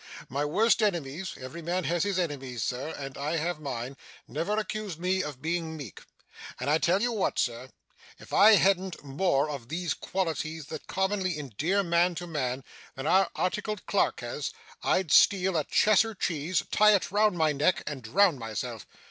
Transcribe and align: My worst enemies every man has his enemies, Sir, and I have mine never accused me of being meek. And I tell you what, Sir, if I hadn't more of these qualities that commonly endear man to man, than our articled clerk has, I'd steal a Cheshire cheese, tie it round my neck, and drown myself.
My 0.29 0.43
worst 0.45 0.81
enemies 0.81 1.35
every 1.39 1.61
man 1.61 1.83
has 1.83 2.01
his 2.05 2.17
enemies, 2.17 2.63
Sir, 2.63 2.87
and 2.97 3.15
I 3.19 3.37
have 3.37 3.59
mine 3.59 3.95
never 4.27 4.57
accused 4.57 4.97
me 4.99 5.21
of 5.21 5.43
being 5.43 5.77
meek. 5.77 6.01
And 6.59 6.71
I 6.71 6.79
tell 6.79 7.03
you 7.03 7.11
what, 7.11 7.37
Sir, 7.37 7.69
if 8.17 8.33
I 8.33 8.53
hadn't 8.55 9.03
more 9.03 9.47
of 9.47 9.69
these 9.69 9.93
qualities 9.93 10.65
that 10.69 10.87
commonly 10.87 11.37
endear 11.37 11.83
man 11.83 12.15
to 12.15 12.25
man, 12.25 12.63
than 12.95 13.05
our 13.05 13.29
articled 13.35 13.85
clerk 13.85 14.21
has, 14.21 14.49
I'd 14.81 15.11
steal 15.11 15.55
a 15.55 15.65
Cheshire 15.65 16.15
cheese, 16.15 16.63
tie 16.71 16.95
it 16.95 17.11
round 17.11 17.37
my 17.37 17.51
neck, 17.51 17.83
and 17.85 18.01
drown 18.01 18.39
myself. 18.39 18.87